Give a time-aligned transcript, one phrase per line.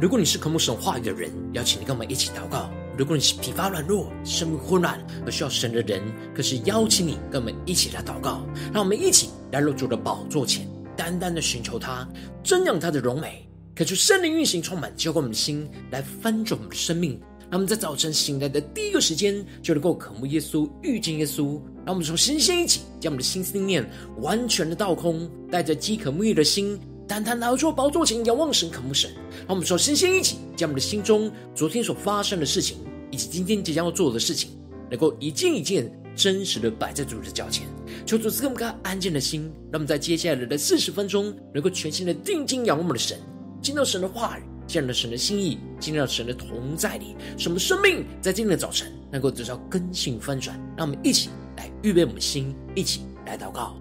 [0.00, 6.00] 如果你是渴慕神话语的人，邀请你跟我们一起祷告；如果你是疲乏软弱、生命混乱而需要神的人，
[6.34, 8.46] 可是邀请你跟我们一起来祷告。
[8.72, 12.08] 让我们一起来入主的宝座前，单单的寻求他，
[12.42, 13.46] 瞻仰他的荣美，
[13.76, 17.20] 渴求圣灵运行充满，浇灌我们的心，来翻转我们的生命。
[17.50, 21.60] 让我们在早晨醒来的第一个时间，就能够渴慕耶稣、遇见耶稣。
[21.84, 23.84] 让我们从先先一起，将我们的心思念
[24.22, 26.80] 完全的倒空，带着饥渴沐浴的心。
[27.10, 29.10] 单单来到宝座前，仰望神，渴慕神。
[29.40, 32.76] 让我们说，先先一起，将我们的心中昨天所发生的事情，
[33.10, 34.52] 以及今天即将要做的事情，
[34.88, 37.66] 能够一件一件真实的摆在主的脚前。
[38.06, 43.18] 求主赐给我们个安静的心，让我们在接下来的四十分钟，能够全心的定睛仰望我们的神，
[43.60, 50.56] 听到神的话语，见到神的心意，进入到神的同在里，使我们生命在今天的早晨能够得到更新翻转。
[50.76, 53.74] 让我们一起来预备我们的心，一起来祷告。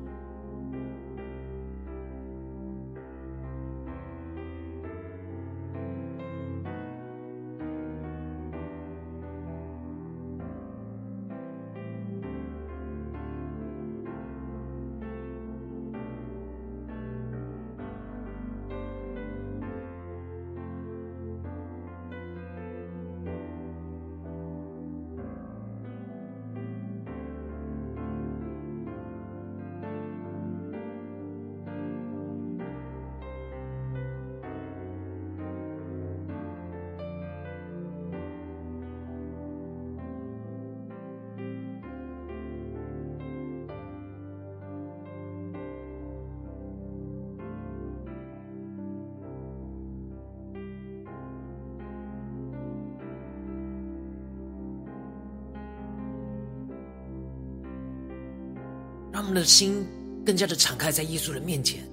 [59.30, 59.86] 们的心
[60.26, 61.84] 更加的敞开在耶稣的面前，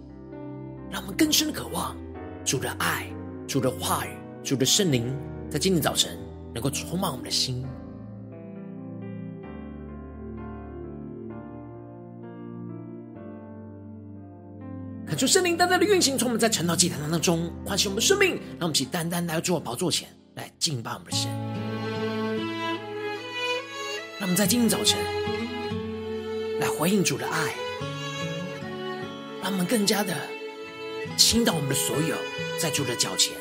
[0.91, 1.95] 让我们更深的渴望
[2.45, 3.07] 主的爱、
[3.47, 4.11] 主的话语、
[4.43, 5.15] 主的圣灵，
[5.51, 6.19] 在今天早晨
[6.55, 7.63] 能够充满我们的心。
[15.07, 21.31] 恳求圣灵单单的运行，从我们在晨祷祭坛当中唤醒我们的生命，让我们一起单单来到主宝座前来敬拜我们的神。
[24.19, 24.99] 让我们在今天早晨。
[26.59, 27.55] 来回应主的爱，
[29.43, 30.15] 让我们更加的
[31.17, 32.17] 倾倒我们的所有，
[32.59, 33.35] 在主的脚前。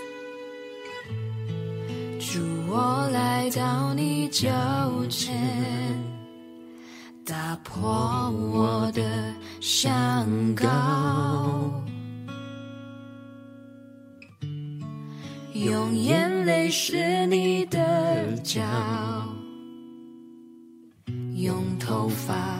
[2.19, 4.49] 主，我来到你脚
[5.09, 5.33] 前，
[7.25, 11.83] 打破我的香膏，
[15.53, 18.61] 用眼泪湿你的脚，
[21.35, 22.54] 用头发。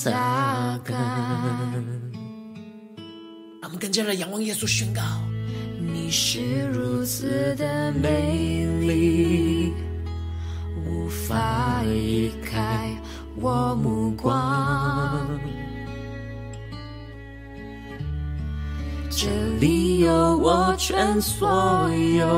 [0.00, 0.94] 擦干，
[3.60, 5.02] 让我们更加的仰望耶稣，宣告：
[5.80, 9.72] 你是如此的美丽，
[10.86, 12.96] 无法移开
[13.40, 15.26] 我目光。
[19.10, 19.26] 这
[19.58, 22.28] 里有我全所有，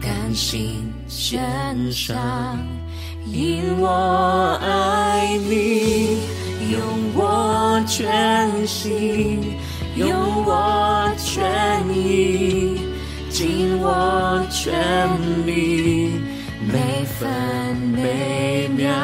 [0.00, 2.75] 甘心献上。
[3.32, 6.20] 因我爱你，
[6.70, 6.80] 用
[7.14, 9.56] 我全心，
[9.96, 10.08] 用
[10.44, 11.44] 我全
[11.92, 12.80] 意，
[13.28, 14.72] 尽我全
[15.44, 16.12] 力，
[16.66, 18.94] 每分每秒，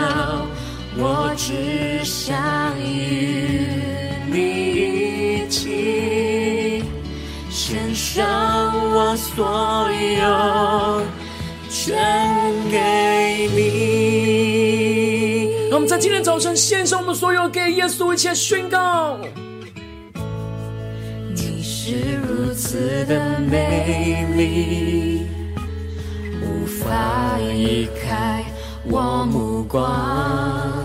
[0.97, 3.67] 我只想与
[4.31, 6.85] 你一起，
[7.51, 9.91] 献上我所
[10.21, 11.03] 有，
[11.69, 11.95] 全
[12.71, 14.12] 给你。
[15.73, 19.17] 让我们在今天早晨献上我们所有，给耶稣一切宣告。
[21.35, 21.97] 你是
[22.29, 25.27] 如此的美丽，
[26.43, 28.45] 无法移开
[28.85, 30.85] 我目光。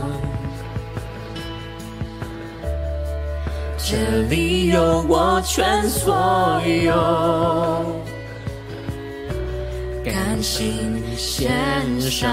[3.77, 8.01] 这里有我全所有，
[10.05, 12.29] 甘心献上。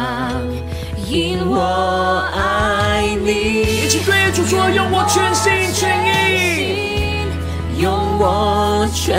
[1.07, 9.15] 因我爱你，一起对主说：用我全心全意，用我全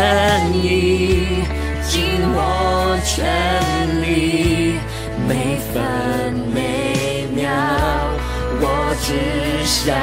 [0.54, 1.44] 意，
[1.88, 2.02] 尽
[2.34, 3.24] 我全
[4.02, 4.80] 力，
[5.28, 7.52] 每分每秒，
[8.60, 8.64] 我
[9.02, 9.14] 只
[9.64, 9.96] 想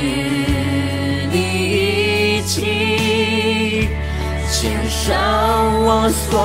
[0.00, 0.02] 与
[1.30, 1.36] 你
[2.38, 3.61] 一起，
[5.08, 5.14] 让
[5.84, 6.38] 我所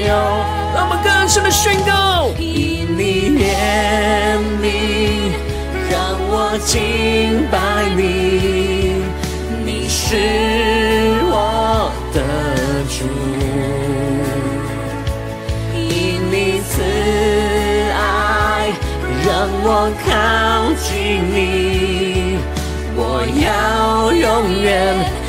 [0.00, 0.08] 有，
[0.74, 2.28] 让我们更深的宣告。
[2.40, 5.30] 因你怜悯，
[5.88, 5.94] 让
[6.28, 7.54] 我敬拜
[7.94, 8.02] 你，
[9.64, 10.16] 你是
[11.30, 12.18] 我的
[12.90, 13.06] 主。
[15.72, 16.34] 因你
[16.68, 16.82] 慈
[17.92, 18.72] 爱，
[19.24, 19.30] 让
[19.62, 20.08] 我靠
[20.82, 22.38] 近你，
[22.96, 24.24] 我要永
[24.60, 25.23] 远。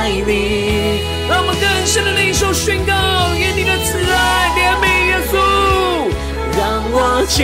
[0.00, 1.04] 爱你。
[1.28, 2.92] 让我们更深的领受宣告，
[3.38, 5.32] 愿你的慈爱怜悯耶稣，
[6.56, 6.60] 让
[6.90, 7.38] 我敬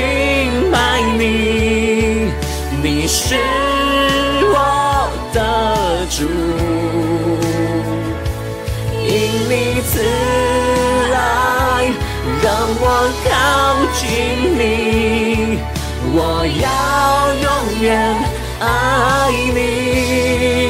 [0.73, 0.75] 拜
[1.19, 2.33] 你，
[2.83, 3.37] 你是
[4.49, 4.57] 我
[5.35, 5.39] 的
[6.11, 6.25] 主，
[9.05, 9.09] 因
[9.51, 9.93] 你慈
[11.13, 11.93] 爱，
[12.43, 12.47] 让
[12.81, 12.85] 我
[13.29, 13.31] 靠
[13.93, 14.03] 近
[14.57, 15.61] 你，
[16.15, 16.19] 我
[16.63, 16.65] 要
[17.45, 17.47] 永
[17.83, 17.87] 远
[18.61, 18.65] 爱
[19.55, 20.66] 你。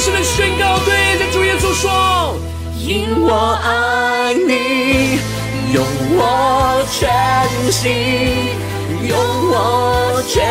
[0.00, 2.34] 让我们更深的宣告，对着主耶稣说：
[2.78, 3.28] 因我
[3.62, 5.18] 爱你，
[5.74, 5.84] 用
[6.16, 7.10] 我全
[7.70, 7.92] 心，
[9.06, 9.14] 用
[9.50, 10.42] 我全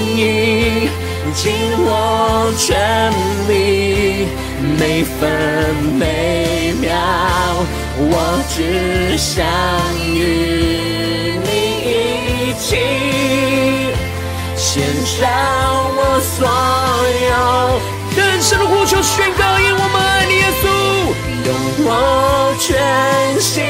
[0.00, 0.88] 意，
[1.34, 3.10] 尽我全
[3.48, 4.28] 力，
[4.78, 6.94] 每分每秒，
[7.98, 9.44] 我只想
[10.14, 11.50] 与你
[11.90, 12.76] 一起，
[14.56, 15.28] 献上
[15.96, 16.46] 我所
[17.26, 18.01] 有。
[18.14, 20.64] 更深的呼求宣告，因我们爱你，耶稣，
[21.46, 21.50] 用
[21.84, 23.62] 我全心，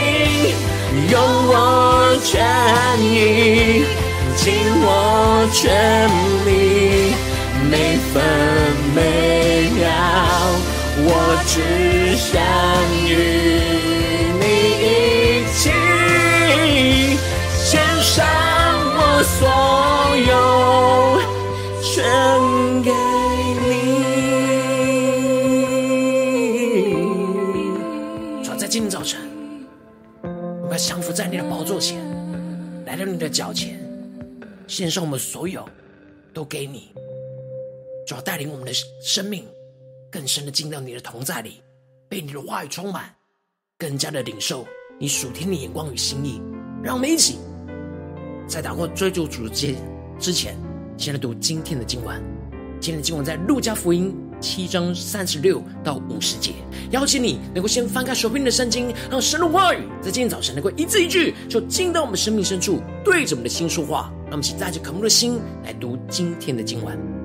[1.11, 1.15] 用
[1.49, 2.33] 我全
[3.00, 3.85] 意，
[4.37, 4.43] 尽
[4.85, 5.62] 我全
[6.47, 7.15] 力，
[7.71, 7.73] 每
[8.12, 8.23] 分
[8.94, 9.00] 每
[9.71, 9.87] 秒，
[11.05, 11.09] 我
[11.47, 12.31] 只想
[13.09, 13.71] 与
[31.82, 32.00] 前，
[32.87, 33.76] 来到你的脚前，
[34.69, 35.69] 献上我们所有，
[36.32, 36.93] 都给你。
[38.06, 39.44] 主要带领我们的生命
[40.08, 41.61] 更深的进到你的同在里，
[42.08, 43.12] 被你的话语充满，
[43.76, 44.64] 更加的领受
[44.96, 46.40] 你属天的眼光与心意。
[46.84, 47.38] 让我们一起
[48.46, 49.75] 在祷告追逐主之
[50.20, 50.56] 之前，
[50.96, 52.23] 先来读今天的经文。
[52.81, 54.14] 今天的经文在路加福音。
[54.43, 56.53] 七章三十六到五十节，
[56.91, 64.12] 邀请你能够先翻开手边的圣经，让神的话语在今天早晨能够一字一句，就进到我们生命深处，对着我们的心说话。
[64.25, 67.21] 让我们请带着渴慕的心来读今天的经文。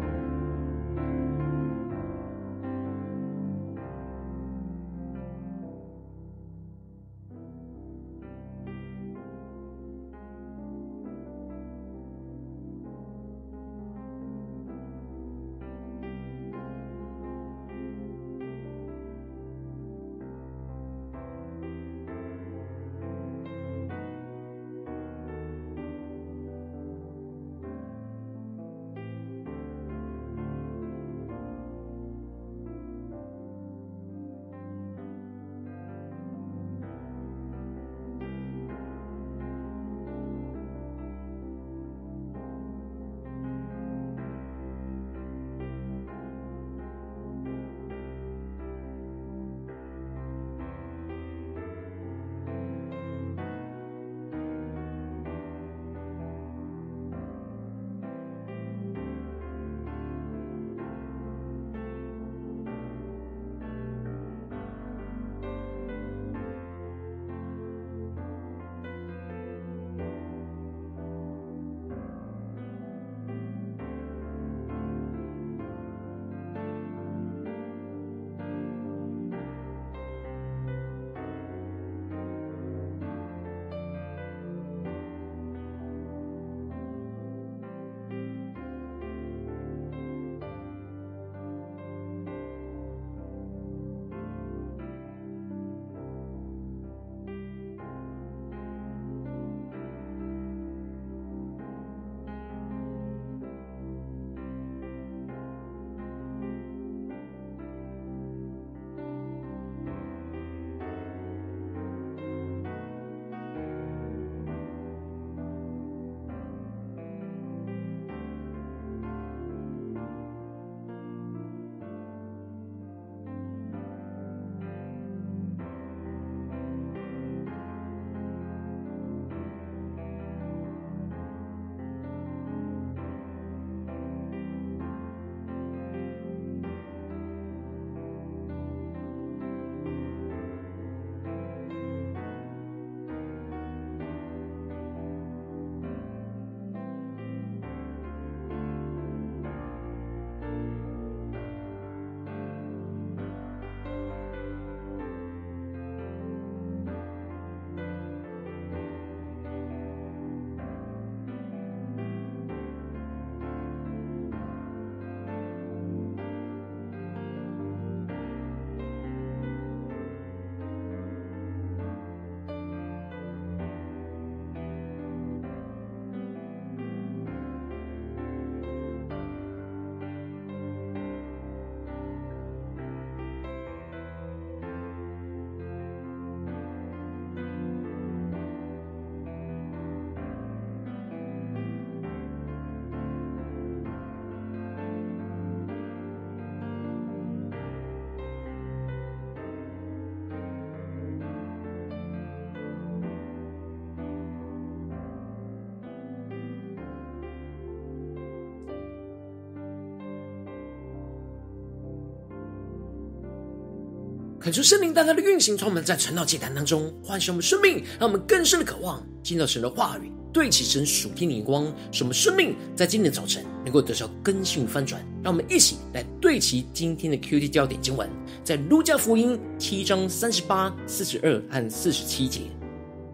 [214.47, 225.06] 恳求圣灵大大的运行，从我们在晨祷祭坛当中唤醒我们生命，让我们更深的渴望进到神的话语，对齐神属天的光，使我们生命在今天早晨能够得到更新与翻转。
[225.21, 228.09] 让我们一起来对齐今天的 QT 焦点经文，
[228.42, 232.44] 在路加福音七章三十八、四十二和四十七节，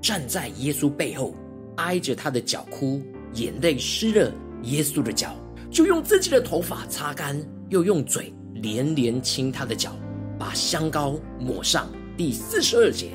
[0.04, 1.34] 站在耶稣背后，
[1.78, 3.02] 挨着他的脚哭，
[3.34, 4.32] 眼泪湿了
[4.66, 5.36] 耶稣的脚，
[5.72, 9.98] 就用自己的头发擦干，又用嘴连连亲他的脚。
[10.44, 11.88] 把香膏抹上。
[12.18, 13.12] 第四十二节，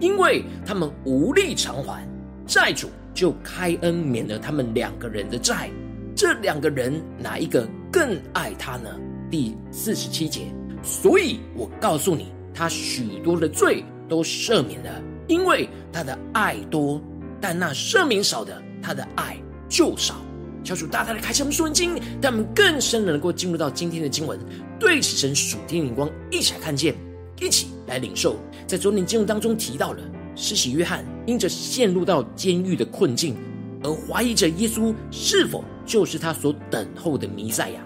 [0.00, 2.08] 因为他们无力偿还，
[2.46, 5.68] 债主就开恩免了他们两个人的债。
[6.16, 8.88] 这两个人哪一个更爱他呢？
[9.30, 10.50] 第四十七节，
[10.82, 16.98] 所以我告诉你，他许多的罪都赦免了，因为他的爱多；
[17.42, 19.36] 但那赦免少的，他的爱
[19.68, 20.14] 就少。
[20.62, 24.38] 求主大大的开启我们属灵经，让我们更深的能够进入到今天的经文，
[24.78, 26.94] 对齐神属天的灵光，一起来看见，
[27.40, 28.36] 一起来领受。
[28.66, 30.02] 在昨天经文当中提到了，
[30.36, 33.36] 施洗约翰因着陷入到监狱的困境，
[33.82, 37.80] 而怀疑着耶稣是否就是他所等候的弥赛亚。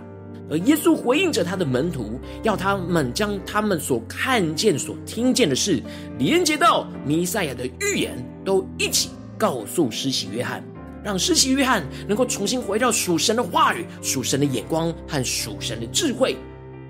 [0.51, 5.83] 而耶稣回应着他的门徒，要他们将他们所看见、所听见的事，
[6.19, 8.15] 连接到弥赛亚的预言，
[8.45, 10.63] 都一起告诉施洗约翰。
[11.05, 16.35] 让施洗约翰能够重新回到属神的话语、属神的眼光和属神的智慧，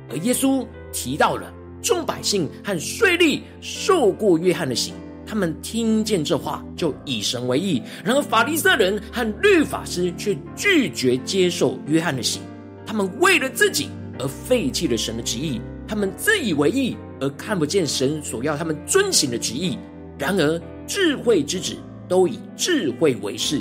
[0.09, 1.53] 而耶稣提到了
[1.83, 4.93] 众百姓和税吏受过约翰的洗，
[5.27, 12.39] 他们听见这话就以神为义；然而法利赛人和律法师却拒绝接受约翰的洗，
[12.87, 13.89] 他们为了自己
[14.21, 19.77] 而废弃了神的旨意，他们自以为义而看不见神所要他们遵行的旨意。
[20.17, 21.75] 然而智慧之子
[22.09, 23.61] 都以智慧为事。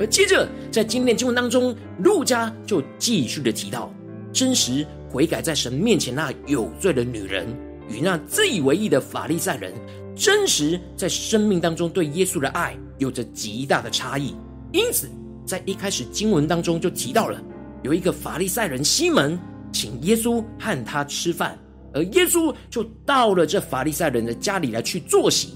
[0.00, 3.92] 而接着，在今天的经文当中，路加就继续的提到，
[4.32, 7.46] 真实悔改在神面前那有罪的女人，
[7.86, 9.74] 与那自以为义的法利赛人，
[10.16, 14.34] 真实在生命当中对耶稣的爱有着极大的差异。
[14.72, 15.06] 因此，
[15.44, 17.38] 在一开始经文当中就提到了，
[17.82, 19.38] 有一个法利赛人西门
[19.70, 21.58] 请耶稣和他吃饭，
[21.92, 25.52] 而耶稣就到了这法利赛人的家里来去坐席。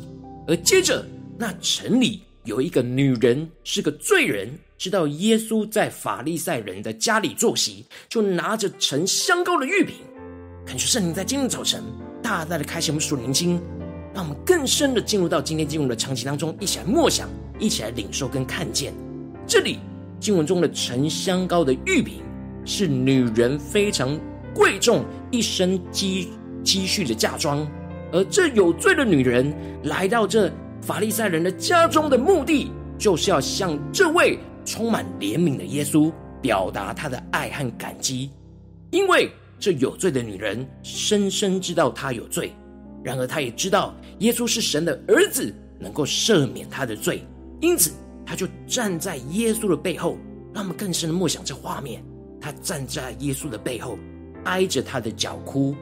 [0.47, 1.03] 而接着，
[1.39, 2.21] 那城里。
[2.45, 9.97] 有一个女人是个罪人，知道耶稣在法利赛人的家里坐席，就拿着盛香膏的玉瓶，
[10.67, 11.83] 恳求圣灵在今天早晨
[12.23, 13.59] 大大的开启我们属灵心，
[14.13, 18.93] 让我们更深的进入到今天经文的场景当中，一起来默想，一起来领受跟看见。
[19.47, 19.79] 这里
[20.21, 22.21] 经文中的盛香膏的玉瓶，
[22.67, 24.21] 是女人非常
[24.55, 26.29] 贵重一生积
[26.63, 27.67] 积蓄的嫁妆，
[28.13, 29.51] 而这有罪的女人
[29.85, 30.53] 来到这。
[30.85, 36.13] 法利赛人的家中的目的，就是要向这位充满怜悯的耶稣
[36.43, 38.31] 表达他的爱和感激，
[38.91, 42.53] 因为这有罪的女人深深知道她有罪，
[43.03, 47.27] 然而她也知道耶稣是神的儿子，能够赦免她的罪，
[47.63, 47.91] 因此
[48.27, 50.19] 她就站在耶稣的背后，
[50.53, 52.05] 让我们更深的默想这画面。
[52.43, 53.99] 她站在耶稣的背后，
[54.45, 55.75] 挨着他的脚哭，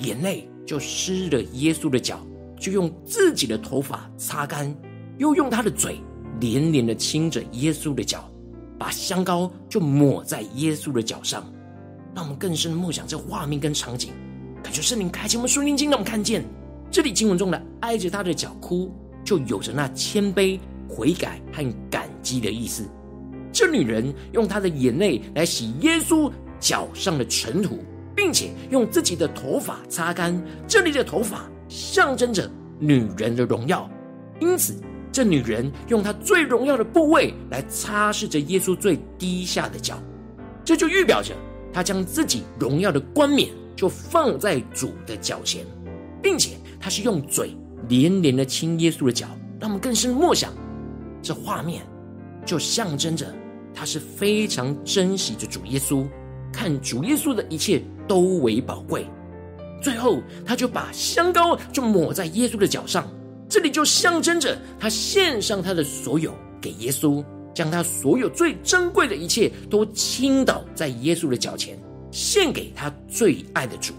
[0.00, 2.20] 眼泪就湿了耶稣的脚。
[2.64, 4.74] 就用自己的头发擦干，
[5.18, 6.00] 又用他的嘴
[6.40, 8.26] 连连的亲着耶稣的脚，
[8.78, 11.44] 把香膏就抹在耶稣的脚上，
[12.14, 14.14] 让我们更深的默想这画面跟场景，
[14.62, 16.42] 感觉圣灵开启我们属灵经，让我们看见
[16.90, 18.90] 这里经文中的挨着他的脚哭，
[19.22, 22.88] 就有着那谦卑、悔改和感激的意思。
[23.52, 27.18] 这女人用她的眼泪来洗耶稣脚上。
[27.18, 27.84] 的尘土，
[28.16, 31.46] 并且用自己的头发擦干，这里的头发。
[31.68, 33.88] 象征着女人的荣耀，
[34.40, 34.74] 因此
[35.12, 40.02] 这女人用她最荣耀的部位来擦拭着耶稣最低下的脚，
[40.64, 41.34] 这就预表着
[41.72, 45.64] 她将自己荣耀的冠冕就放在主的脚前，
[46.22, 47.56] 并且她是用嘴
[47.88, 49.28] 连连的亲耶稣的脚，
[49.60, 50.52] 让我们更深默想
[51.22, 51.82] 这画面，
[52.44, 53.32] 就象征着
[53.72, 56.06] 她是非常珍惜着主耶稣，
[56.52, 59.06] 看主耶稣的一切都为宝贵。
[59.84, 63.06] 最后，他就把香膏就抹在耶稣的脚上，
[63.50, 67.22] 这里就象征着他献上他的所有给耶稣，
[67.54, 71.78] 将他所有最珍贵的一切都倾倒在耶稣的脚前，
[72.10, 73.92] 献给他最爱的主。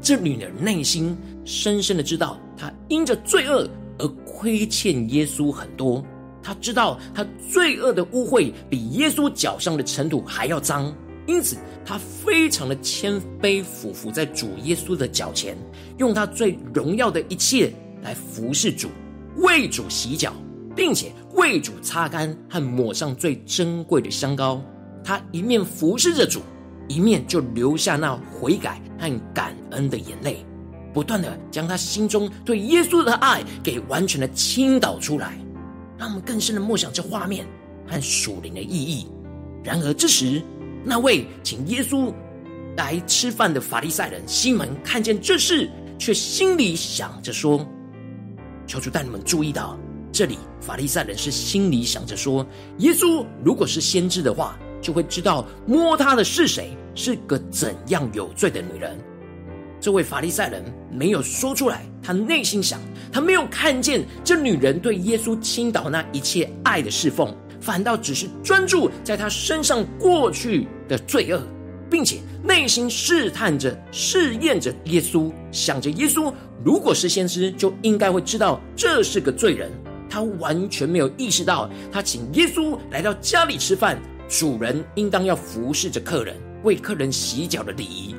[0.00, 1.14] 这女人内心
[1.44, 6.02] 深深的知道，她因着罪恶而亏欠耶稣很多，
[6.42, 10.90] 她知道她罪恶的污秽比耶稣脚上的尘土还要脏。
[11.26, 15.56] 因此，他非常的谦卑，俯伏在主耶稣的脚前，
[15.98, 18.88] 用他最荣耀的一切来服侍主，
[19.36, 20.32] 为主洗脚，
[20.74, 24.60] 并且为主擦干和抹上最珍贵的香膏。
[25.04, 26.40] 他一面服侍着主，
[26.88, 30.44] 一面就流下那悔改和感恩的眼泪。
[30.92, 35.38] 不断的将他心中对耶稣的爱给完全的倾倒出来，
[35.96, 37.46] 让我们更深的默想这画面
[37.88, 39.06] 和属灵的意义。
[39.64, 40.42] 然而这时，
[40.84, 42.12] 那位请耶稣
[42.76, 47.64] 来吃饭的法利赛人西门看见这事，却心里想着说
[48.66, 49.78] ：“求主带你们注意到，
[50.10, 52.46] 这里法利赛人是心里想着说，
[52.78, 58.98] 耶稣如果是先知的话，就会知道摸他的是谁，是个怎样有罪的女人。”
[59.80, 62.80] 这位法利赛人没有说出来，他内心想，
[63.12, 71.40] 他没有看见这女人对耶稣倾倒那一切爱的侍奉，反倒只是专注在他身上过去的罪恶，
[71.88, 76.32] 并且内心试探着、试验着耶稣，想着耶稣
[76.64, 79.70] 如果是先知，就应该会知道这是个罪人。
[80.10, 83.96] 他完全没有意识到，他请耶稣来到家里吃饭，
[84.28, 88.14] 主人应当要服侍着客人，为客人洗脚的礼仪。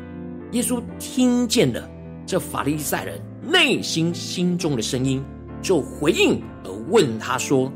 [0.53, 1.88] 耶稣听见了
[2.25, 5.21] 这法利赛人内心心中的声音，
[5.62, 7.71] 就回应而问他说：“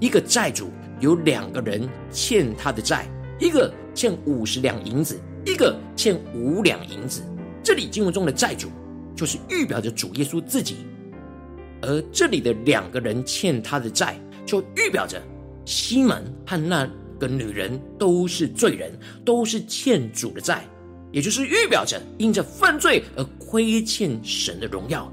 [0.00, 0.70] 一个债主
[1.02, 3.08] 有两个人欠他的债，
[3.40, 7.22] 一个欠五十两银子，一个欠五两银子。
[7.60, 8.68] 这里经文中的债主，
[9.16, 10.76] 就是预表着主耶稣自己；
[11.80, 15.20] 而这里的两个人欠他的债，就预表着
[15.64, 16.88] 西门和那
[17.18, 20.64] 个女人都是罪人，都是欠主的债。”
[21.10, 25.12] 也就是预表着因着犯罪而亏欠神的荣耀。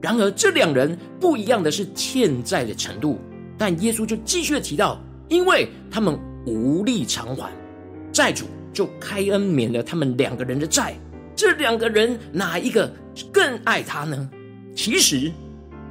[0.00, 3.18] 然而，这两人不一样的是欠债的程度。
[3.58, 4.98] 但耶稣就继续的提到，
[5.28, 7.50] 因为他们无力偿还，
[8.12, 10.94] 债主就开恩免了他们两个人的债。
[11.36, 12.92] 这两个人哪一个
[13.32, 14.28] 更爱他呢？
[14.74, 15.30] 其实，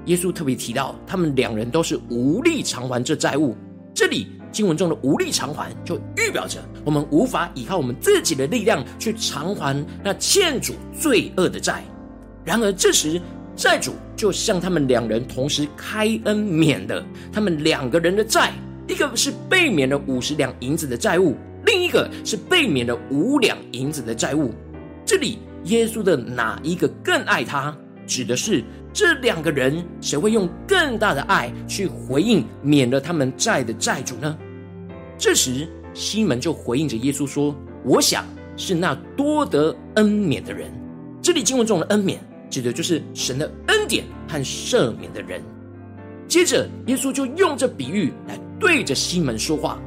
[0.06, 3.56] 耶稣特别提到，他们两人都是无力偿还这债务。
[3.94, 4.28] 这里。
[4.50, 11.84] 经文中的无力偿还，就预表着我们无法依靠我们自己的力量去偿还那欠主罪恶的债。
[12.44, 13.22] 然而这时，
[13.56, 18.52] 债主就向他们两人同时开恩免了他们两个人的债，
[18.88, 24.54] 一个是被免了五十两银子的债务，另一个是被免了五两银子的债务。
[25.06, 34.38] 这里耶稣的哪一个更爱他，指的是这两个人谁会用更大的爱去回应免了他们债的债主呢？
[35.18, 38.24] 这时，西门就回应着耶稣说：“我想
[38.56, 40.72] 是那多得恩免的人。”
[41.22, 42.20] 这里经文中的恩免，
[42.50, 45.42] 指的就是神的恩典和赦免的人。
[46.28, 49.80] 接着，耶稣就用这比喻来对着西门说话。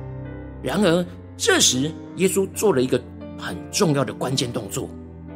[0.62, 1.04] 然而，
[1.36, 3.00] 这时耶稣做了一个
[3.38, 4.88] 很重要的关键动作，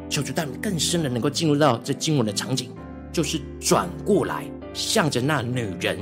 [0.09, 2.69] 求主带你更深的能够进入到这经文的场景，
[3.11, 5.97] 就是转过来向着那女人。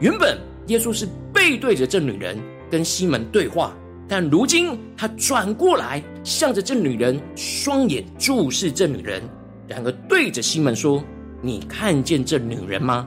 [0.00, 2.38] 原本耶稣是背对着这女人。
[2.72, 3.76] 跟西门对话，
[4.08, 9.22] 但如今他转过来，向着这女人，双眼注视这女人，
[9.68, 11.04] 然而对着西门说
[11.42, 13.06] ：“你看见这女人吗？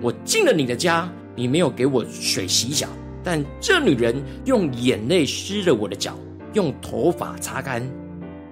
[0.00, 2.88] 我进了你的家，你没有给我水洗脚，
[3.22, 4.14] 但这女人
[4.44, 6.18] 用眼泪湿了我的脚，
[6.54, 7.82] 用头发擦干。”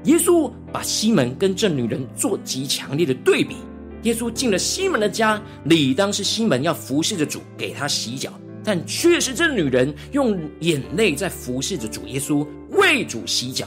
[0.04, 3.56] 耶稣把西门跟这女人做极强烈的对比。
[4.04, 8.32] 耶稣进了西门的家，理当是西门要服侍着主，给他洗脚。
[8.64, 13.66] 但却是这女人用眼泪在服侍着主耶稣，为主洗脚，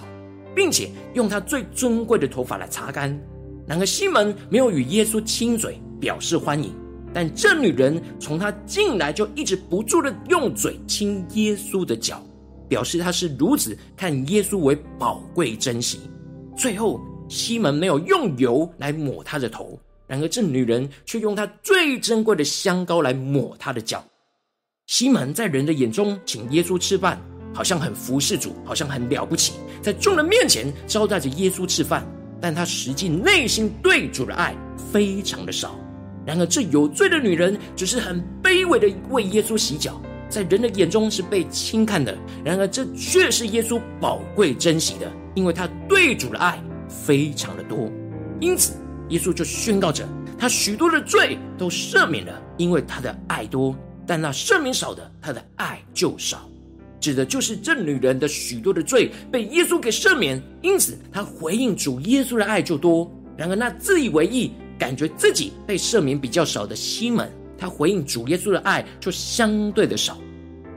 [0.56, 3.10] 并且用她最尊贵的头发来擦干。
[3.68, 6.72] 然而西门没有与耶稣亲嘴表示欢迎，
[7.14, 12.22] 但这女人从她进来就一直不住的用嘴亲耶稣的脚，
[12.68, 16.00] 表示她是如此看耶稣为宝贵珍惜。
[16.58, 17.00] 最后
[17.30, 24.04] 西门没有用油来抹她的头，然而这女人却用她最珍贵的香膏来抹她的脚。
[24.88, 27.22] 西门在人的眼中请耶稣吃饭，
[27.54, 32.06] 好像很服侍主，好像很了不起，在众人面前招待着耶稣吃饭。
[32.42, 34.54] 但他实际内心对主的爱
[34.92, 35.80] 非常的少。
[36.26, 42.18] 然而这有罪的女人只是很卑微的为耶稣洗脚，在人的眼中是被轻看的。
[42.44, 47.92] 然而这却是耶稣宝贵珍惜的，因为他对主的爱非常的多。
[48.40, 48.74] 因此
[49.10, 50.08] 耶稣就宣告着，
[50.38, 53.76] 他许多的罪都赦免了，因为他的爱多。
[54.06, 56.50] 但那赦免少的，他的爱就少，
[57.00, 63.10] 指的就是这女人的许多的罪被耶稣给赦免，因此他回应主耶稣的爱就多。
[63.38, 70.18] 然而那自以为意、感觉自己被赦免比较少的西门，他回应主耶稣的爱就相对的少。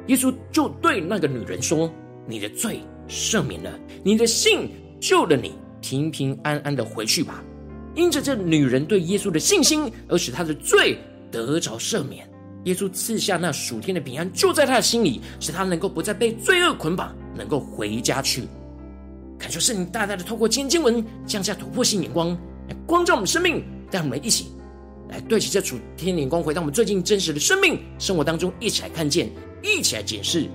[0.06, 1.90] 耶稣就对那个女人说
[2.26, 3.72] ：“你的罪赦免了，
[4.04, 7.42] 你的信救了你，平平安安的回去吧。”
[7.96, 10.98] 因着这女人对耶稣的信心，而使她的罪
[11.30, 12.28] 得着赦免。
[12.64, 18.42] 耶稣赐下那属天的平安，就在他的心里，使他能够不再被罪恶捆绑，能够回家去。
[19.38, 22.30] 感受圣灵大大的透过今天经文降下突破性眼光，
[22.68, 23.62] 来光照我们生命，
[23.96, 24.48] 让我们一起
[25.08, 29.30] 来对齐这主天灵光，回到我们最近真实的生命生活当中，一起来看见，
[29.62, 30.50] 一起来检视。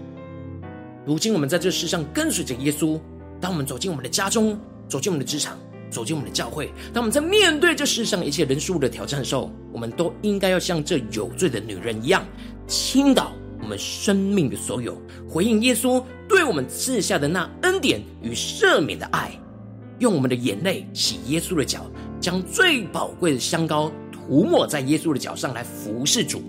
[1.07, 3.01] 如今我们在这世上跟随着耶稣，
[3.39, 5.57] 当我们走进我们的家中，走进我们的职场，
[5.89, 12.23] 走进我们的教会，当我们在面对这世上一切人事物的挑战的时候，我们都应该要像这有罪的女人一样，
[12.67, 19.31] 倾倒我们生命的所有，回应耶稣对我们赐下的那恩典与赦免的爱，
[19.97, 21.89] 用我们的眼泪洗耶稣的脚，
[22.21, 26.41] 将最宝贵的香膏涂抹在耶稣的脚上来服侍主。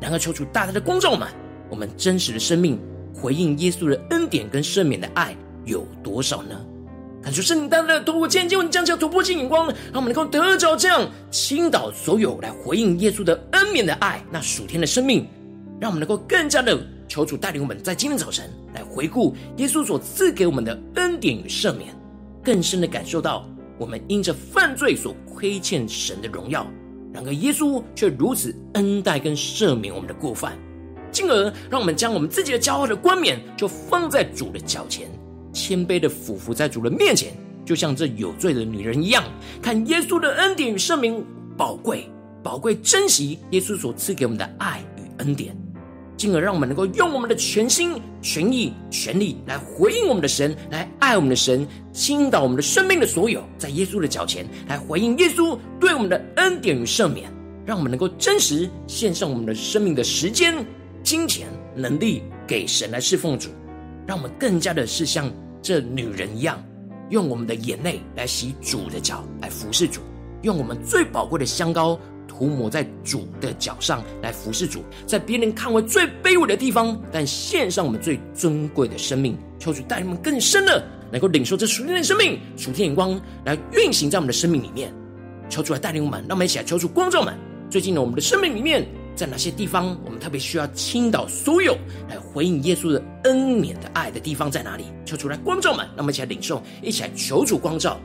[0.00, 1.28] 然而，求主大大的光照我们，
[1.70, 2.80] 我们真实的生命
[3.14, 6.58] 回应耶稣的恩典跟赦免的爱有多少呢？
[7.22, 15.28] 感谢圣灵大大的透过今天经文降下突破性眼光，让我们能够得着这样倾倒所有来回应耶稣的恩免的爱，那属天的生命，
[15.78, 21.94] 让我们能够更加的求主带领我们在今天早晨来回顾耶稣所赐给我们的恩典与赦免，
[22.42, 23.48] 更深的感受到
[23.82, 26.64] 我们因着犯罪所亏欠神的荣耀，
[27.12, 30.56] 然而耶稣却如此恩待跟赦免我们的过犯，
[31.10, 35.10] 进而让我们将我们自己的骄傲的冠冕就放在主的脚前。
[35.52, 37.32] 谦卑的俯伏在主的面前，
[37.66, 39.24] 就像这有罪的女人一样，
[39.60, 41.24] 看耶稣的恩典与圣名
[41.56, 42.08] 宝贵，
[42.40, 45.56] 宝贵珍惜耶稣所赐给我们的爱与恩典，
[46.22, 57.28] 进而让我们能够用我们的全心全意全力来回应我们的神，来爱我们的神，倾倒我们的生命的所有，在耶稣的脚前来回应耶稣对我们的恩典与赦免，
[57.66, 60.64] 让我们能够真实献上我们的生命的时间、
[61.02, 63.48] 金钱、能力给神来侍奉主。
[64.06, 65.28] 让我们更加的是像
[65.60, 66.62] 这女人一样，
[67.10, 70.00] 用我们的眼泪来洗主的脚，来服侍主；
[70.42, 71.98] 用我们最宝贵的香膏
[72.42, 74.82] 涂抹在主的脚上，来服侍主。
[75.06, 84.92] 在别人看为最卑微的地方，但献上我们最尊贵的生命，求主带领我们更深的能够领受这属天的生命、属天眼光，来运行在我们的生命里面。
[85.48, 87.32] 求主来带领我们，让我们一起来求主光照们。
[87.70, 88.84] 最近呢，我们的生命里面。
[89.14, 91.76] 在哪些地方，我们特别需要倾倒所有
[92.08, 94.86] 来回应耶稣的恩免的爱的地方在哪里？
[95.04, 98.00] 求主来光照们，让我们一起来领受，一起来求主光照。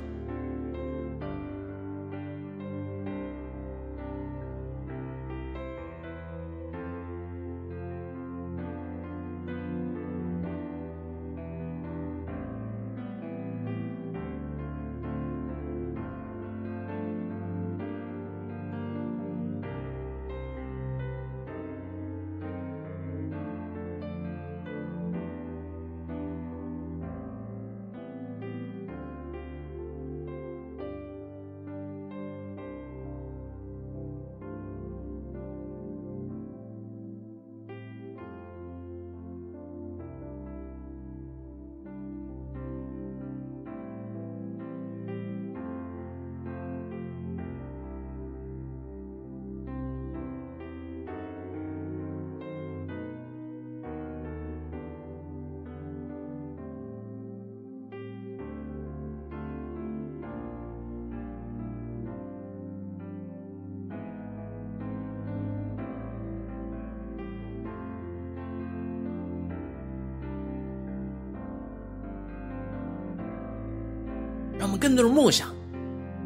[74.77, 75.53] 更多的默想，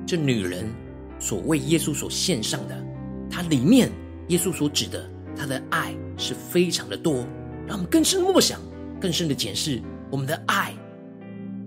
[0.05, 0.65] 这女人
[1.19, 2.85] 所为耶稣所献上的，
[3.29, 3.89] 她里面
[4.27, 7.25] 耶稣所指的她的爱是非常的多。
[7.67, 8.59] 让我们更深的默想，
[8.99, 10.73] 更深的检视我们的爱，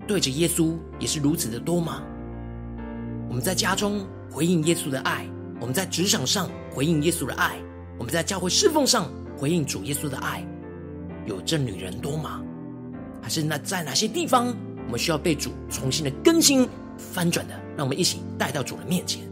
[0.07, 2.03] 对着耶稣也是如此的多吗？
[3.27, 5.25] 我们在家中回应耶稣的爱，
[5.59, 7.57] 我们在职场上回应耶稣的爱，
[7.97, 10.45] 我们在教会侍奉上回应主耶稣的爱，
[11.25, 12.43] 有这女人多吗？
[13.21, 14.55] 还是那在哪些地方？
[14.85, 16.67] 我们需要被主重新的更新、
[16.97, 19.23] 翻转的，让我们一起带到主的面前。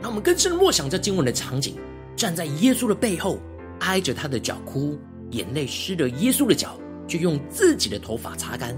[0.00, 1.76] 让我们更深的默想这经文的场景，
[2.16, 3.38] 站在耶稣的背后，
[3.80, 4.98] 挨着他的脚哭，
[5.32, 8.74] 眼泪湿了耶稣的脚，就用自己的头发擦干，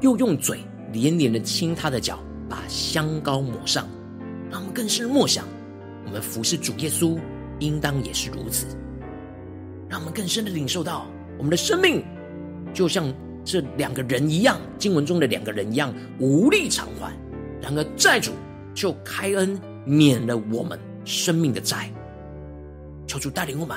[0.00, 0.60] 又用嘴。
[0.92, 2.18] 连连的亲他的脚，
[2.48, 3.86] 把香膏抹上，
[4.50, 5.44] 让我们更深默想，
[6.04, 7.18] 我们服侍主耶稣，
[7.58, 8.66] 应当也是如此。
[9.88, 11.06] 让我们更深的领受到，
[11.38, 12.04] 我们的生命
[12.74, 13.12] 就像
[13.44, 17.12] 这两个人一样，经文中的两个人一样，无力偿还。
[17.60, 18.32] 然而债主
[18.74, 21.90] 就开恩免了我们生命的债。
[23.06, 23.76] 求主带领我们，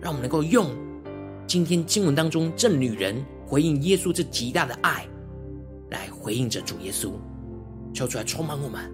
[0.00, 0.70] 让我们能够用
[1.46, 5.06] 今天经文当中这女人回应耶稣这极大的爱。
[5.92, 7.12] 来回应着主耶稣，
[7.92, 8.90] 求出来充满我们。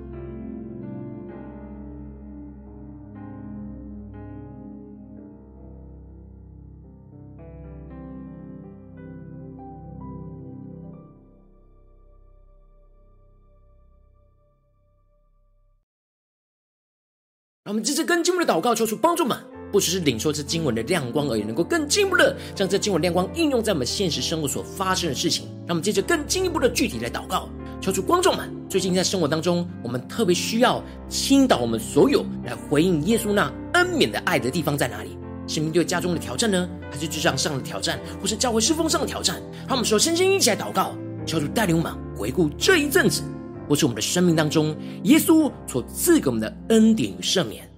[17.64, 19.38] 我们这次更进步的祷告，求主帮助们，
[19.70, 25.46] 不只是领受这经文的亮光而已，能够更进一步的将这经文亮光应用在我们现实生活所发生的事情。
[25.68, 27.46] 让我们接着更进一步的具体来祷告，
[27.78, 35.10] 求主观众们，最近在生活当中，我们特别需要倾倒我们所有来回应耶稣那恩典的爱的地方在哪里？
[35.46, 39.42] 是面对家中的挑战呢，还是职场上的挑战，或是教会侍奉上的挑战？
[39.66, 43.22] 让我们首先先一起来祷告，求主带领我们回顾这一阵子。
[43.68, 47.70] 或是我们的生命当中，耶稣所赐给我们的恩典与赦免，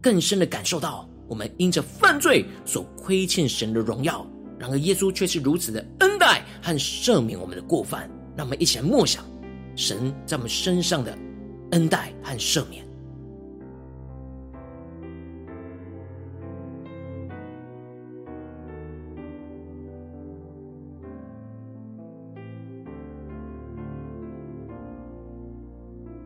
[0.00, 4.26] 更深的感受到我们因着犯罪所亏欠神的荣耀。
[4.64, 8.08] 然而，耶稣却是如此的恩待和赦免我们的过犯。
[8.34, 9.22] 让我们一起来默想
[9.76, 11.16] 神在我们身上的
[11.72, 12.82] 恩待和赦免。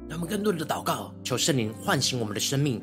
[0.09, 2.81] 让我们更多的祷告，求圣灵唤醒我们的生命。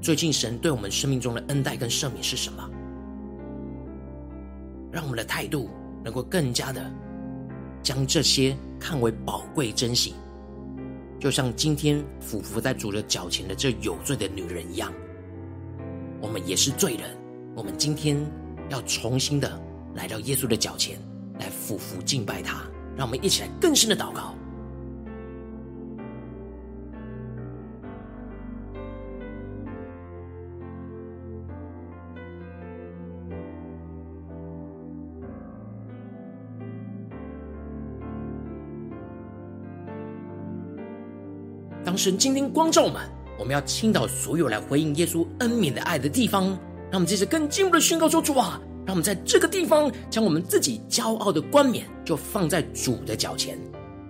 [0.00, 2.70] 最近神对我们生命中的恩待跟赦免是什么？
[4.96, 5.68] 让我们的态度
[6.02, 6.90] 能够更加的
[7.82, 10.14] 将这些看为宝贵珍惜，
[11.20, 14.90] 就像今天俯伏在主的脚前的这有罪的女人一样。
[16.18, 17.14] 我们也是罪人，
[17.54, 18.18] 我们今天
[18.70, 19.60] 要重新的
[19.94, 20.98] 来到耶稣的脚前
[21.38, 22.62] 来俯伏敬拜他。
[22.96, 24.34] 让我们一起来更深的祷告。
[42.06, 43.02] 神今天光照我们，
[43.36, 46.44] 我们要倾倒所有来回应耶稣恩典的爱的地方。
[46.88, 53.58] 让我们接着更进一步的宣告说：“主啊，让我们在这个地方将我们自己骄傲的冠冕就放在主的脚前，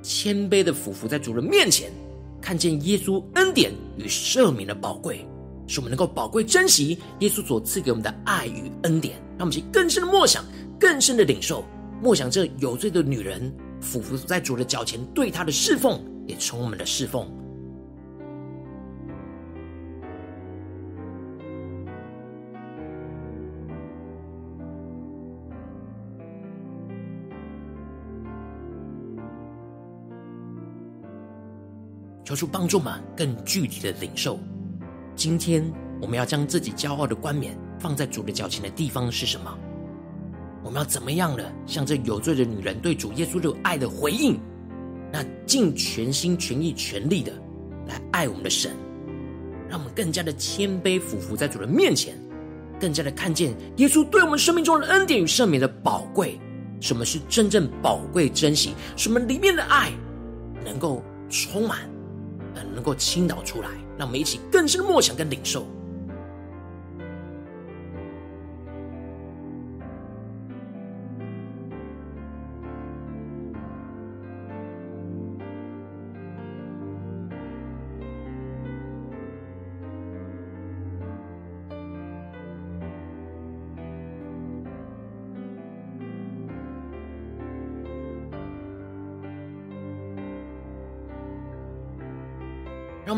[0.03, 1.91] 谦卑的俯伏在主的面前，
[2.39, 5.27] 看见耶稣恩典与赦免的宝贵，
[5.67, 9.17] 使我们能够宝贵珍惜耶稣所赐给我们的爱与恩典。
[9.39, 10.45] 让我们去更深的默想，
[10.79, 11.65] 更深的领受，
[12.03, 17.27] 默想这有罪的女人俯伏在主的脚前，对他的侍奉也从我们的侍奉。”
[32.27, 34.37] 求主帮助们更具体的领受，
[35.15, 35.65] 今天
[36.03, 39.57] 我们要将自己骄傲的冠冕放在主的脚前的地方是什么？
[40.65, 44.41] 我们要怎么样的像这有罪的女人对主耶稣的爱的回应？
[45.13, 47.33] 那尽全心全意全力的
[47.87, 48.73] 来爱我们的神，
[49.69, 52.19] 让我们更加的谦卑俯伏在主的面前，
[52.81, 56.41] 更加的看见耶稣对我们生命中的恩典与赦免的宝贵。
[56.81, 58.75] 什么是真正宝贵珍惜？
[58.97, 59.93] 什么里面的爱
[60.65, 61.89] 能够充满？
[62.75, 65.67] 能够倾倒出来，让我们一起更深的默想跟领受。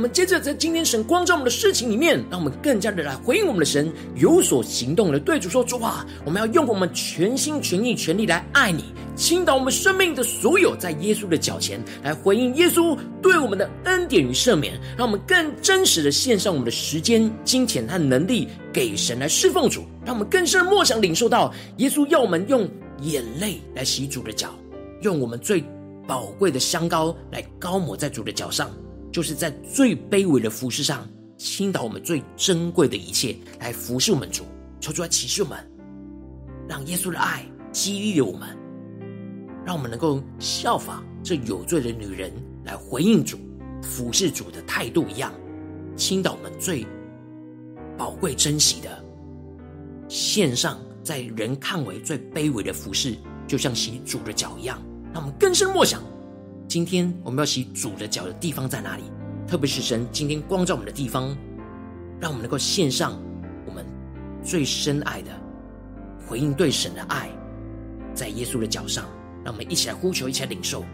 [0.08, 22.68] 接着在今天神光照我们的事情里面，让我们更加的来回应我们的神，有所行动的对主说：主啊，我们要用我们全心全意全力来爱你，倾倒我们生命的所有，在耶稣的脚前来回应耶稣对我们的恩典与赦免，让我们更真实的献上我们的时间、金钱和能力给神来侍奉主，让我们更深的默想领受到耶稣要我们用
[23.02, 24.50] 眼泪来洗主的脚，
[25.02, 25.62] 用我们最
[26.06, 28.70] 宝贵的香膏来膏抹在主的脚上。
[29.10, 34.44] 就是在最卑微的服饰上倾倒我们最珍贵的一切来服侍我们主，
[34.80, 35.58] 求主来启示我们，
[36.68, 38.48] 让耶稣的爱激励了我们，
[39.64, 42.32] 让我们能够效法这有罪的女人
[42.64, 43.38] 来回应主、
[43.82, 45.32] 服侍主的态度一样，
[45.96, 46.86] 倾倒我们最
[47.96, 49.04] 宝贵珍惜的
[50.08, 53.16] 献上，在人看为最卑微的服饰，
[53.46, 56.02] 就像洗主的脚一样，让我们更深默想。
[56.68, 59.04] 今天我们要洗主的脚的地方在哪里？
[59.46, 61.34] 特别是神今天光照我们的地方，
[62.20, 63.18] 让我们能够献上
[63.64, 63.86] 我们
[64.44, 65.30] 最深爱的
[66.26, 67.30] 回应，对神的爱，
[68.12, 69.06] 在耶稣的脚上。
[69.44, 70.84] 让我们一起来呼求，一起来领受。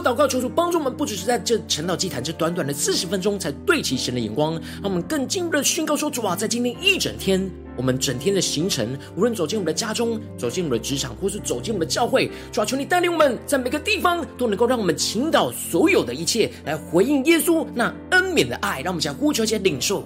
[0.00, 20.04] 祷告，求主帮助我们，不只是在这晨祷祭坛这短短的四十分钟，才对齐神的眼光，让我们更进一步的宣告说：主啊，在今天一整天，我们整天的行程，无论走进我们的家中，走进我们的职场，或是走进我们的教会，主啊，求你带领我们，在每个地方都能够让我们倾倒所有的一切，来回应耶稣那恩典的爱，让我们向呼求且领受。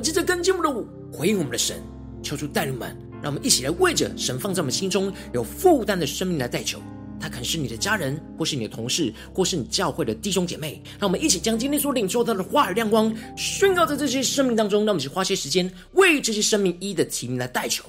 [0.00, 1.76] 们接着跟进我们的回应我们的神，
[2.22, 6.80] 求主带领们，让我们一起来为着神放在我们心中有负担的生命来代求。
[7.20, 10.82] 他可能是你的家人，或是你的同事，或是你教会的弟兄姐妹。
[10.98, 14.86] 让我们一起将今天所领受到的话语亮光宣告在这些生命当中。
[14.86, 17.84] 让我们去花些时间为这些生命一一的提名来代求。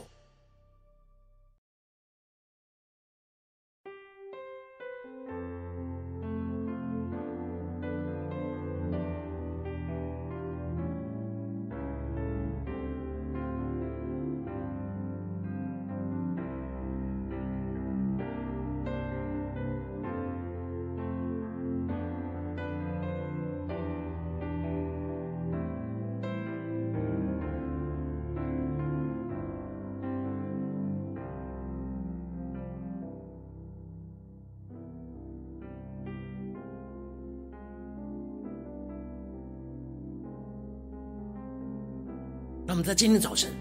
[42.72, 43.52] 让我们在今天早晨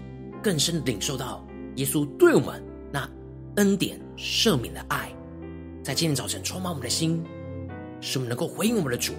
[0.41, 1.45] 更深的领受到
[1.75, 3.05] 耶稣对我们那
[3.57, 5.13] 恩典赦免的爱，
[5.83, 7.21] 在今天早晨充满我们的心，
[7.99, 9.11] 使我们能够回应我们的主，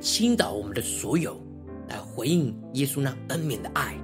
[0.00, 1.38] 倾倒我们的所有，
[1.86, 3.98] 来回应耶稣那恩典的爱。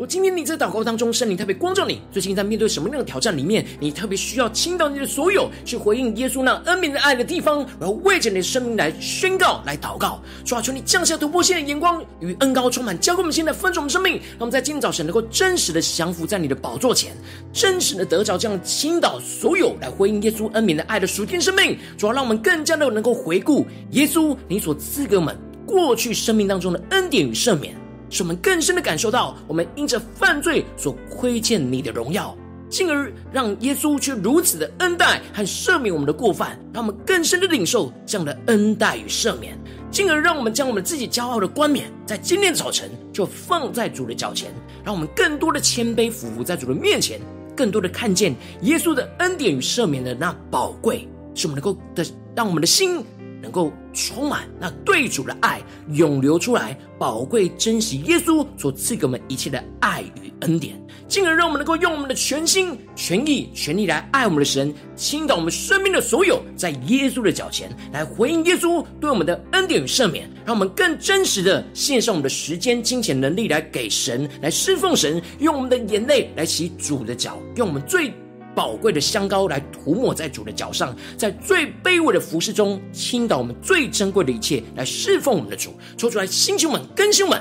[0.00, 17.12] 我今天你在祷告当中，圣灵特别光照你，最近在面对什么样的挑战里面，你特别需要倾倒你的所有，去回应耶稣那恩免的爱的地方，然后为着你的生命来宣告、来祷告，主啊，求你降下突破性的眼光与恩膏充满，交给我们现在分盛我们生命，让我们在今早晨能够真实的降服在你的宝座前，
[17.52, 27.78] 真实的得着这样倾倒所有来回应耶稣恩免的爱的属天生命，主要让我们更加的能够回顾耶稣你所赐给我们过去生命当中的恩典与赦免。
[28.10, 32.36] 使我们更深的感受到，我们因着犯罪所亏欠你的荣耀，
[32.68, 39.56] 进而让耶稣却如此的恩待和赦免我们的过犯，让我们更深的领受这样的恩待与赦免，
[39.90, 44.52] 进而让我们将我们自己骄傲的冠冕，在今天早晨就放在主的脚前，
[44.84, 47.20] 让我们更多的谦卑俯伏在主的面前，
[47.56, 52.04] 更多的看见耶稣的恩典与赦免的那宝贵，使我们能够的
[52.34, 53.04] 让我们的心。
[53.42, 55.60] 能够充满那对主的爱，
[55.92, 78.12] 涌流出来，宝贵珍惜耶稣所赐给我们一切的爱与恩典，进而让我们能够用我们的全心全意全力来爱我们的神，倾倒我们生命的所有，在耶稣的脚前来回应耶稣对我们的恩典与赦免，让我们更真实的献上我们的时间、金钱、能力来给神，来侍奉神，用我们的眼泪来洗主的脚，用我们最。
[78.54, 87.40] 宝贵的香膏来涂抹在主的脚上，在最卑微的服饰中倾倒我们最珍贵的一切，来侍奉我们的主，抽出来星球们、更新们，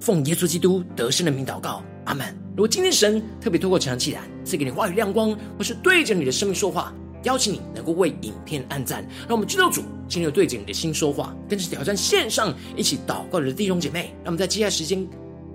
[0.00, 2.26] 奉耶稣基督得胜的名祷告，阿门。
[2.56, 6.92] 如果今天神特别透过这场祭坛赐给你话语亮光，或是对着你的生命说话，
[7.22, 15.06] 邀请你能够为影片按赞，让我们知道主今天对着你的心说话，更是挑战线上一起祷告的弟兄姐妹，让我们在接下来时间。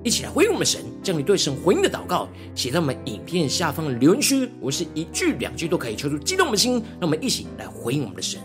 [0.04, 8.42] 一起来回应我们神，将你对神回应的祷告写在我们影片下方的留言区，我是一句两句都可以求出激动我们的心，让我们一起来回应我们的神。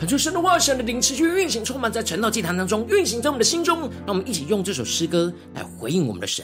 [0.00, 3.80] 恳求神的话，神的灵持续运行，充满在晨祷祭坛当中，运行在我们的心中。
[4.06, 6.42] 让我们一起用这首诗歌来回应我们的神。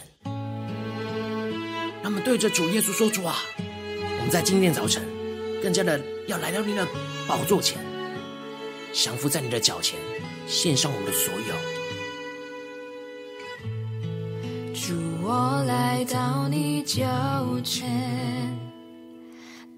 [2.03, 3.37] 让我们对着主耶稣说：“主啊，
[4.19, 5.03] 我们在今天早晨
[5.63, 6.87] 更加的要来到你的
[7.27, 7.79] 宝座前，
[8.93, 9.99] 降服在你的脚前，
[10.47, 11.55] 献上我们的所有。”
[14.79, 14.93] 主，
[15.23, 17.07] 我来到你脚
[17.65, 17.89] 前，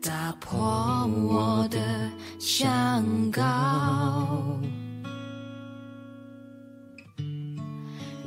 [0.02, 0.58] 打破
[1.06, 1.78] 我的
[2.58, 4.58] 香膏，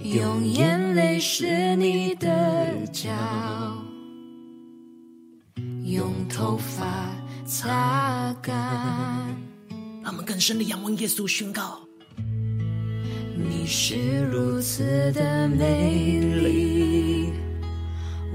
[0.02, 2.30] 用眼泪湿你的
[2.94, 3.10] 脚，
[5.84, 6.86] 用头发
[7.46, 8.56] 擦干。
[10.02, 11.82] 让我们更深的仰望耶稣，宣告。
[13.36, 17.34] 你是如此的美丽，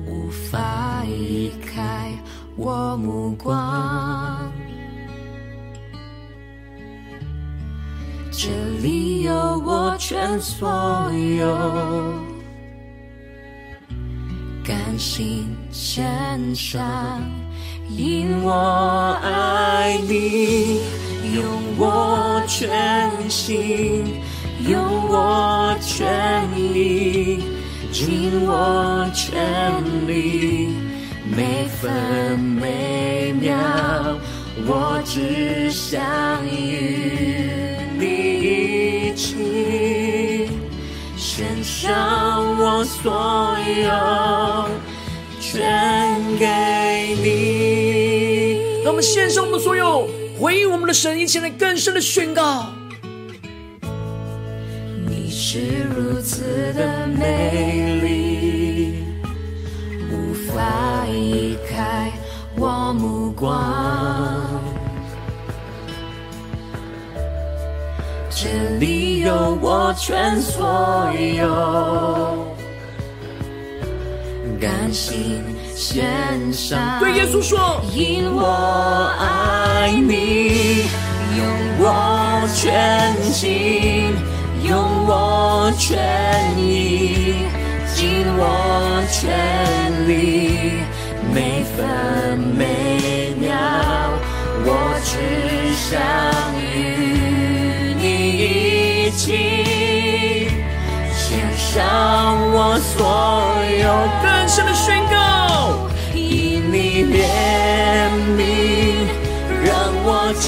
[0.07, 2.13] 无法移开
[2.55, 4.36] 我目光。
[8.39, 8.51] 这
[8.83, 9.33] 里有
[9.65, 11.57] 我全所有，
[14.63, 17.23] 甘心献上，
[17.89, 20.83] 因我爱你，
[21.35, 21.45] 用
[21.79, 22.69] 我全
[23.31, 24.05] 心。
[24.69, 26.07] 用我全
[26.75, 27.43] 力，
[27.93, 29.37] 尽我全
[30.09, 30.75] 力，
[31.25, 33.55] 每分每秒，
[34.67, 36.03] 我只想
[36.47, 37.66] 与
[39.17, 40.51] 你一起，
[41.17, 44.69] 献上我所有，
[45.41, 46.47] 全给
[47.23, 48.83] 你。
[48.85, 50.07] 让我们献上我们所有，
[50.39, 52.67] 回应我们的神，一起来更深的宣告。
[55.09, 55.61] 你是
[55.97, 59.03] 如此的美丽，
[60.13, 62.13] 无法移开
[62.59, 64.63] 我目光。
[68.39, 68.96] 这里
[69.27, 72.47] 有我全所有，
[74.61, 75.43] 甘心
[75.75, 76.07] 献
[76.53, 77.01] 上。
[77.01, 80.85] 对耶稣说，因我爱你，
[81.37, 81.45] 用
[81.81, 84.15] 我全心。
[84.63, 85.99] 用我全
[86.59, 87.35] 意，
[87.95, 90.85] 尽我全力，
[91.33, 93.55] 每分每秒，
[94.65, 94.69] 我
[95.05, 95.15] 只
[95.75, 96.01] 想
[96.59, 97.26] 与
[99.17, 100.51] 你一起，
[101.15, 103.01] 献上我所
[103.81, 103.89] 有，
[104.23, 107.25] 更深的宣告，以你怜
[108.37, 109.09] 悯，
[109.65, 109.73] 让
[110.05, 110.45] 我敬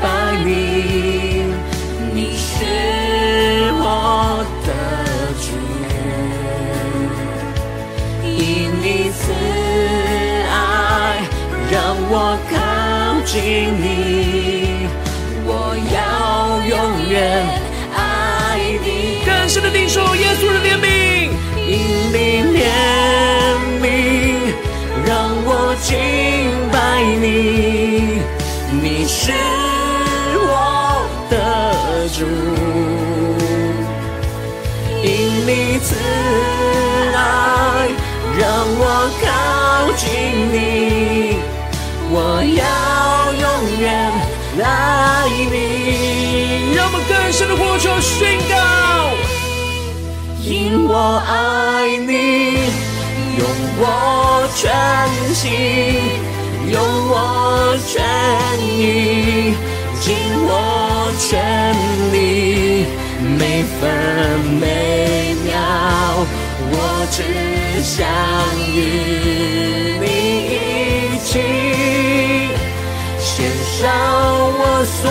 [0.00, 0.06] 拜
[0.44, 0.48] 你，
[2.14, 2.48] 你是。
[3.82, 4.68] 我的
[5.40, 5.46] 主，
[8.24, 9.32] 因你慈
[10.48, 10.54] 爱，
[11.72, 11.74] 让
[12.08, 12.14] 我
[12.50, 12.54] 靠
[13.26, 13.34] 近
[13.82, 14.86] 你，
[15.44, 15.50] 我
[15.92, 15.98] 要
[16.68, 16.72] 永
[17.10, 17.69] 远。
[19.92, 20.86] 受耶稣的怜悯，
[21.56, 21.72] 因
[22.12, 22.16] 你
[22.56, 22.62] 怜
[23.82, 23.84] 悯，
[25.04, 25.10] 让
[25.44, 25.90] 我敬
[26.70, 28.22] 拜你，
[28.70, 29.32] 你是
[30.46, 30.48] 我
[31.28, 31.34] 的
[32.16, 32.22] 主。
[35.02, 35.04] 因
[35.44, 35.96] 你慈
[37.16, 37.18] 爱，
[38.38, 38.46] 让
[38.78, 39.26] 我靠
[39.96, 40.06] 近
[40.52, 40.54] 你，
[42.12, 42.14] 我
[42.54, 42.62] 要
[43.34, 43.44] 永
[43.80, 43.84] 远
[44.62, 44.64] 爱
[45.50, 46.76] 你。
[46.76, 48.54] 让我们更深的呼求宣告，
[50.60, 52.12] 因我爱你，
[53.38, 53.42] 用
[53.78, 54.68] 我全
[55.34, 55.48] 心，
[56.70, 56.76] 用
[57.08, 57.14] 我
[57.88, 58.04] 全
[58.60, 59.54] 意，
[60.02, 60.06] 尽
[60.44, 61.32] 我全
[62.12, 62.14] 力，
[63.38, 63.40] 每
[63.80, 63.80] 分
[64.60, 64.62] 每
[65.46, 65.48] 秒。
[66.72, 66.74] 我
[67.10, 67.18] 只
[67.82, 67.96] 想
[68.76, 68.76] 与
[69.98, 70.04] 你
[70.52, 70.54] 一
[71.24, 71.30] 起，
[73.18, 73.28] 献
[73.78, 73.80] 上
[74.60, 75.09] 我所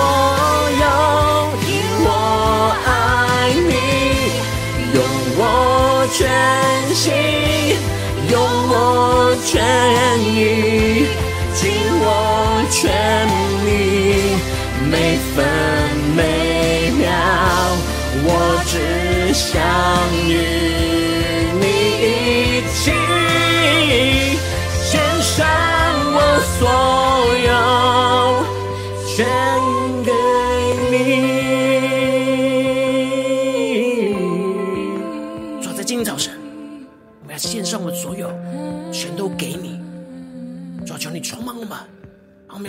[12.82, 12.90] 全
[13.66, 14.38] 力，
[14.90, 15.46] 每分
[16.16, 17.12] 每秒，
[18.24, 19.60] 我只想
[20.30, 20.79] 与。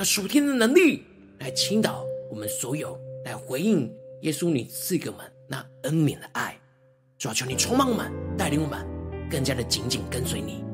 [0.00, 1.04] 那属天的能力
[1.40, 6.58] 来倾倒我们所有，来回应耶稣你赐给我们那恩典的爱。
[7.18, 8.82] 主，求你充满我们，带领我们
[9.30, 10.64] 更加的紧紧跟随你。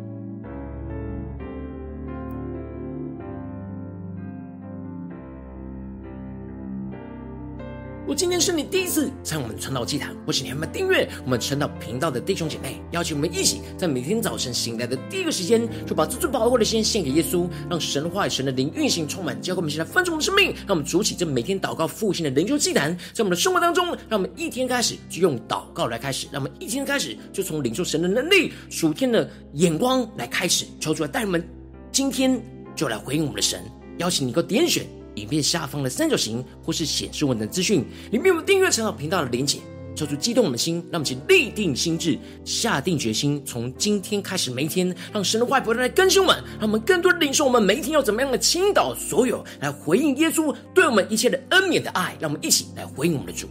[8.06, 31.44] 如果今天是你第一次参与我们传道祭坛，或是你还没订阅我们传道频道的弟兄姐妹，邀请我们一起在每天早晨醒来的第一个时间，就把这最宝贵的先献给耶稣，让神话语、神的灵运行充满，教会我们现在分盛我们生命，让我们筑起这每天祷告复兴的灵修祭坛，在我们的生活当中，让我们一天开始就用祷告来开始，让我们一天开始就从领受神的能力、属天的眼光来开始，求主来带我们
[31.90, 32.40] 今天
[32.76, 33.60] 就来回应我们的神，
[33.98, 34.86] 邀请你能够点选。
[35.16, 39.58] 影片下方的三角形，或是显示文的资讯，里面有订阅陈浩频道的连结，
[39.94, 53.48] 抽出激动我们的心，让我们请立定心智，下定决心，从今天开始，每一天，让神的话不断来更新我们，让我们更多的领受我们每一天要怎么样的倾倒所有，来回应耶稣对我们一切的恩典的爱，让我们一起来回应我们的主。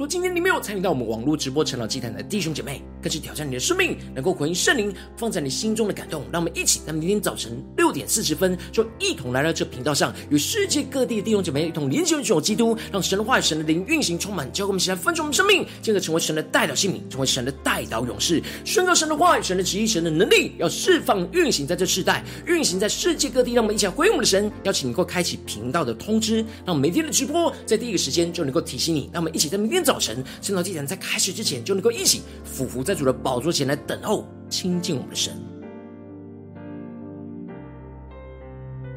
[0.00, 6.24] 如今天你没有参与到我们网络直播成长祭坛的弟兄姐妹，更是挑战你的生命，能够回应圣灵放在你心中的感动。
[6.32, 23.52] 让我们一起在明天早晨六点四十分，就一同来到这频道上，与世界各地的弟兄姐妹一同联结、主基督，让神的话语、神的灵运行充满，教会我们一起来分盛我们生命，进而成为神的代表性命，成为神的代表勇士，宣告神的话语、神的旨意、神的能力，要释放运行在这世代，运行在世界各地。
[23.52, 29.10] 让我们一起来回应我们的神，邀请你能够开启频道的通知，让每天的直播在第一个时间就能够提醒你。
[29.12, 29.89] 让我们一起在明天早。
[29.90, 35.49] 早晨，圣道祭坛在开始之前，就能够一起俯伏在主的宝座前来等候亲近我们的神。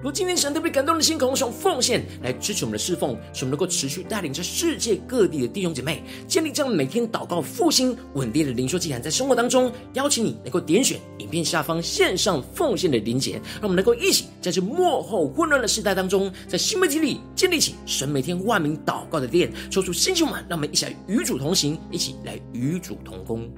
[0.04, 23.50] 如今天神特别感动的心，渴望奉献来支持我们的侍奉，使我们能够持续带领着世界各地的弟兄姐妹建立这样每天祷告复兴稳定的灵修祭坛，在生活当中邀请你能够点选影片下方线上奉献的连结，让我们能够一起在这幕后混乱的时代当中，在新媒体里建立起神每天万名祷告的殿，抽出星球们，让我们一起来与主同行，一起来与主同工。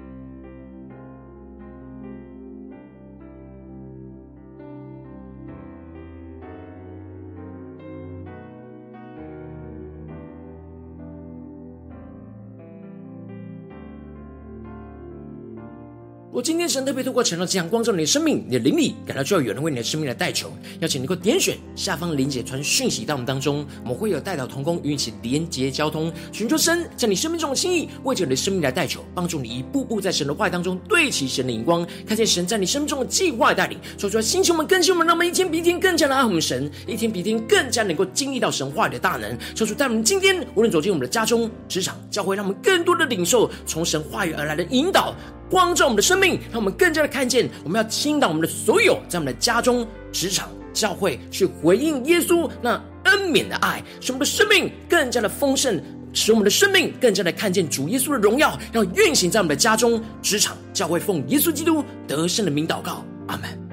[16.36, 45.16] 我今天神特别透过承诺这样光照你的生命，你的灵里感到就要有人为你的生命来代求，邀请你能够点选下方的连结传讯息到我们当中，我们会有代祷同工与你一起连结交通，寻求神在你生命中的心意，为着你的生命来代求，帮助你一步步在神的话语当中对齐神的荧光，看见神在你生命中的计划带领，说出来星球们更新我们，让我们一天比一天更加的爱我们神，一天比一天更加能够经历到神话语的大能，说出带我们今天无论走进我们的家中、职场、教会，让我们更多的领受从神话语而来的引导。
[45.50, 55.82] 光照我们的生命，让我们更加的看见，我们要倾倒我们的所有，在我们的家中、职场、教会，去回应耶稣那恩典的爱，使我们的生命更加的丰盛，
[56.14, 63.65] 使我们的生命更加的看见主耶稣的荣耀，要运行在我们的家中、职场、教会，奉耶稣基督得胜的名祷告，阿门。